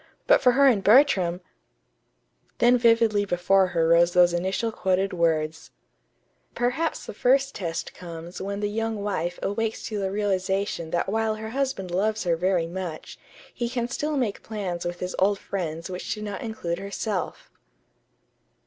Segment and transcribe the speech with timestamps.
[0.25, 1.41] but for her and Bertram
[2.57, 5.69] Then vividly before her rose those initial quoted words:
[6.55, 11.35] "Perhaps the first test comes when the young wife awakes to the realization that while
[11.35, 13.19] her husband loves her very much,
[13.53, 17.51] he can still make plans with his old friends which do not include herself."